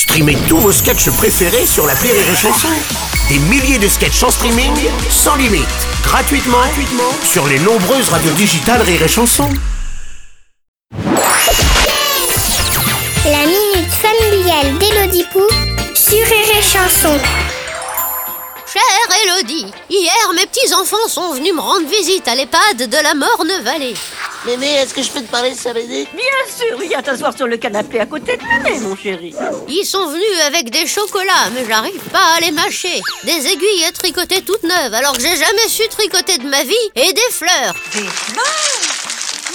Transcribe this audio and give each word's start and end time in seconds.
Streamez 0.00 0.38
tous 0.48 0.56
vos 0.56 0.72
sketchs 0.72 1.10
préférés 1.10 1.66
sur 1.66 1.86
la 1.86 1.92
Rire 1.92 2.14
et 2.14 2.34
Chanson. 2.34 2.68
Des 3.28 3.38
milliers 3.38 3.78
de 3.78 3.86
sketchs 3.86 4.22
en 4.22 4.30
streaming, 4.30 4.72
sans 5.10 5.36
limite, 5.36 5.66
gratuitement, 6.02 6.56
gratuitement 6.56 7.12
sur 7.22 7.46
les 7.46 7.58
nombreuses 7.58 8.08
radios 8.08 8.32
digitales 8.32 8.80
Rire 8.80 9.02
et 9.02 9.08
Chanson. 9.08 9.46
La 13.26 13.44
minute 13.44 13.92
familiale 13.92 14.78
d'Élodie 14.78 15.26
Pou 15.30 15.42
sur 15.94 16.16
Rire 16.16 16.56
et 16.58 16.62
Chanson. 16.62 17.18
Chère 18.72 19.18
Elodie, 19.26 19.66
hier 19.90 20.32
mes 20.34 20.46
petits-enfants 20.46 21.08
sont 21.08 21.34
venus 21.34 21.52
me 21.52 21.60
rendre 21.60 21.86
visite 21.86 22.26
à 22.26 22.34
l'EHPAD 22.34 22.88
de 22.88 23.02
la 23.02 23.14
Morne 23.14 23.62
Vallée. 23.64 23.94
Mémé, 24.46 24.66
est-ce 24.76 24.94
que 24.94 25.02
je 25.02 25.10
peux 25.10 25.20
te 25.20 25.30
parler 25.30 25.50
de 25.50 25.56
Bien 25.56 26.06
sûr, 26.48 26.78
viens 26.80 27.02
t'asseoir 27.02 27.36
sur 27.36 27.46
le 27.46 27.58
canapé 27.58 28.00
à 28.00 28.06
côté 28.06 28.38
de 28.38 28.42
Mémé, 28.42 28.80
mon 28.80 28.96
chéri. 28.96 29.34
Ils 29.68 29.84
sont 29.84 30.06
venus 30.06 30.40
avec 30.46 30.70
des 30.70 30.86
chocolats, 30.86 31.50
mais 31.54 31.66
j'arrive 31.68 32.00
pas 32.10 32.36
à 32.36 32.40
les 32.40 32.50
mâcher. 32.50 33.02
Des 33.24 33.46
aiguilles 33.46 33.84
à 33.86 33.92
tricoter 33.92 34.40
toutes 34.42 34.62
neuves, 34.62 34.94
alors 34.94 35.12
que 35.12 35.20
j'ai 35.20 35.36
jamais 35.36 35.68
su 35.68 35.86
tricoter 35.90 36.38
de 36.38 36.48
ma 36.48 36.62
vie, 36.62 36.74
et 36.94 37.12
des 37.12 37.30
fleurs. 37.30 37.74
Des 37.92 38.00
fleurs? 38.00 38.40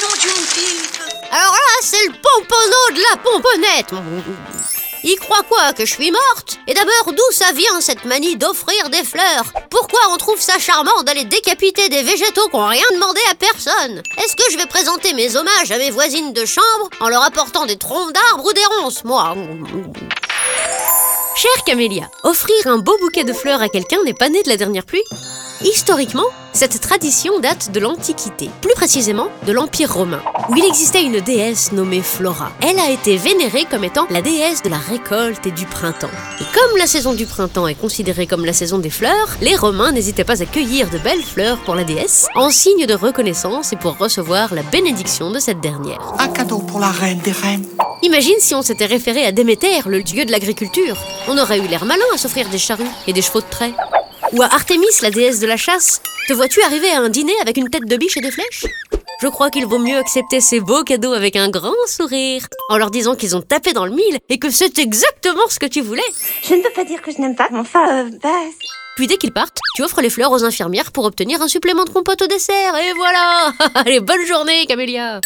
Non, 0.02 0.10
d'une 0.22 0.46
pipe 0.54 1.02
Alors 1.32 1.54
là, 1.54 1.78
c'est 1.82 2.06
le 2.06 2.14
pomponneau 2.14 2.96
de 2.96 3.02
la 3.10 3.18
pomponnette. 3.18 4.75
Il 5.08 5.18
croit 5.20 5.44
quoi 5.48 5.72
Que 5.74 5.86
je 5.86 5.94
suis 5.94 6.10
morte? 6.10 6.58
Et 6.68 6.74
d'abord, 6.74 7.14
d'où 7.14 7.32
ça 7.32 7.52
vient 7.52 7.80
cette 7.80 8.06
manie 8.06 8.38
d'offrir 8.38 8.90
des 8.90 9.04
fleurs? 9.04 9.54
Pourquoi 9.70 10.00
on 10.12 10.18
trouve 10.18 10.42
ça 10.42 10.58
charmant 10.58 11.04
d'aller 11.04 11.26
décapiter 11.26 11.90
des 11.90 12.02
végétaux 12.02 12.48
qui 12.50 12.58
n'ont 12.58 12.68
rien 12.68 12.84
demandé 12.92 13.22
à 13.30 13.36
personne? 13.36 14.02
Est-ce 14.18 14.36
que 14.36 14.52
je 14.52 14.58
vais 14.58 14.66
présenter 14.66 15.14
mes 15.14 15.36
hommages 15.36 15.70
à 15.70 15.78
mes 15.78 15.92
voisines 15.92 16.34
de 16.34 16.44
chambre 16.44 16.90
en 17.00 17.10
leur 17.10 17.22
apportant 17.22 17.68
des 17.68 17.78
troncs 17.78 18.14
d'arbres 18.14 18.50
ou 18.50 18.54
des 18.54 18.66
ronces, 18.66 19.04
moi? 19.04 19.36
Chère 21.36 21.64
Camélia, 21.68 22.10
offrir 22.24 22.66
un 22.66 22.80
beau 22.80 22.98
bouquet 23.00 23.26
de 23.26 23.34
fleurs 23.34 23.62
à 23.62 23.70
quelqu'un 23.70 24.02
n'est 24.04 24.16
pas 24.16 24.30
né 24.30 24.42
de 24.42 24.50
la 24.50 24.58
dernière 24.58 24.86
pluie? 24.86 25.04
Historiquement, 25.64 26.26
cette 26.52 26.82
tradition 26.82 27.40
date 27.40 27.72
de 27.72 27.80
l'Antiquité, 27.80 28.50
plus 28.62 28.74
précisément 28.76 29.28
de 29.48 29.54
l'Empire 29.54 29.94
romain, 29.94 30.22
où 30.50 30.56
il 30.56 30.66
existait 30.66 31.04
une 31.04 31.22
déesse 31.22 31.72
nommée 31.72 32.02
Flora. 32.02 32.52
Elle 32.62 32.78
a 32.78 32.92
été 32.92 33.16
vénérée 33.16 33.66
comme 33.70 33.86
étant 33.86 34.06
la 34.10 34.22
déesse 34.22 34.64
de 34.64 34.70
la 34.70 34.78
récolte 34.78 35.48
et 35.48 35.52
du 35.52 35.66
printemps. 35.66 36.10
Et 36.42 36.44
comme 36.54 36.78
la 36.78 36.88
saison 36.88 37.14
du 37.14 37.26
printemps 37.26 37.68
est 37.68 37.76
considérée 37.76 38.28
comme 38.28 38.46
la 38.46 38.54
saison 38.54 38.80
des 38.80 38.90
fleurs, 38.90 39.38
les 39.42 39.56
Romains 39.56 39.94
n'hésitaient 39.94 40.26
pas 40.26 40.42
à 40.42 40.46
cueillir 40.46 40.90
de 40.90 40.98
belles 40.98 41.24
fleurs 41.24 41.58
pour 41.60 41.76
la 41.76 41.86
déesse, 41.86 42.28
en 42.36 42.50
signe 42.50 42.86
de 42.86 42.94
reconnaissance 42.94 43.72
et 43.72 43.78
pour 43.78 43.98
recevoir 43.98 44.54
la 44.54 44.64
bénédiction 44.64 45.32
de 45.32 45.40
cette 45.40 45.62
dernière. 45.62 46.14
Un 46.20 46.28
cadeau 46.28 46.60
pour 46.60 46.80
la 46.80 46.92
reine 46.92 47.20
des 47.20 47.32
reines. 47.32 47.66
Imagine 48.02 48.36
si 48.40 48.54
on 48.54 48.62
s'était 48.62 48.86
référé 48.86 49.26
à 49.26 49.32
Déméter, 49.32 49.82
le 49.88 50.04
dieu 50.04 50.26
de 50.26 50.32
l'agriculture. 50.32 50.98
On 51.30 51.38
aurait 51.38 51.60
eu 51.60 51.68
l'air 51.68 51.86
malin 51.86 52.04
à 52.14 52.18
s'offrir 52.18 52.50
des 52.50 52.58
charrues 52.58 52.84
et 53.08 53.14
des 53.14 53.22
chevaux 53.22 53.42
de 53.42 53.50
trait. 53.50 53.74
Ou 54.34 54.42
à 54.42 54.46
Artémis, 54.46 54.86
la 55.02 55.12
déesse 55.12 55.40
de 55.40 55.48
la 55.48 55.58
chasse. 55.58 56.02
Te 56.28 56.34
vois-tu 56.34 56.62
arriver 56.62 56.90
à 56.92 57.00
un 57.00 57.10
dîner 57.10 57.34
avec 57.42 57.58
une 57.58 57.70
tête 57.70 57.86
de 57.86 57.96
biche 57.96 58.18
et 58.18 58.22
des 58.22 58.32
flèches? 58.32 58.66
Je 59.22 59.28
crois 59.28 59.50
qu'il 59.50 59.66
vaut 59.66 59.80
mieux 59.80 59.98
accepter 59.98 60.42
ces 60.42 60.60
beaux 60.60 60.84
cadeaux 60.84 61.14
avec 61.14 61.36
un 61.36 61.50
grand 61.50 61.74
sourire, 61.88 62.48
en 62.70 62.78
leur 62.78 62.92
disant 62.92 63.16
qu'ils 63.16 63.36
ont 63.36 63.42
tapé 63.42 63.74
dans 63.74 63.86
le 63.86 63.92
mille 63.92 64.18
et 64.30 64.40
que 64.40 64.50
c'est 64.50 64.78
exactement 64.80 65.48
ce 65.50 65.60
que 65.60 65.68
tu 65.68 65.82
voulez. 65.82 66.04
Je 66.44 66.56
ne 66.56 66.62
peux 66.62 66.72
pas 66.72 66.84
dire 66.84 67.02
que 67.02 67.12
je 67.12 67.22
n'aime 67.22 67.36
pas, 67.36 67.48
mais 67.52 67.60
enfin, 67.60 68.06
euh, 68.06 68.10
bah, 68.22 68.30
Puis 68.98 69.08
dès 69.08 69.18
qu'ils 69.18 69.32
partent, 69.32 69.60
tu 69.76 69.84
offres 69.84 70.02
les 70.02 70.10
fleurs 70.10 70.32
aux 70.32 70.44
infirmières 70.44 70.92
pour 70.92 71.06
obtenir 71.06 71.42
un 71.42 71.48
supplément 71.48 71.86
de 71.86 71.92
compote 71.92 72.22
au 72.22 72.28
dessert. 72.28 72.76
Et 72.76 72.94
voilà 72.98 73.54
Allez, 73.76 74.00
bonne 74.00 74.26
journée, 74.26 74.66
Camélia 74.66 75.22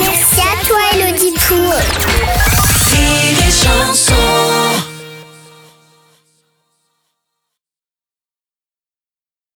Merci 0.00 0.40
à 0.40 0.66
toi, 0.66 0.78
Élodie 0.94 1.32
Pou. 1.32 2.27